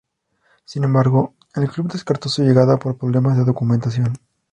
[0.65, 4.17] Sin embargo, el club descartó su llegada por problemas de documentación.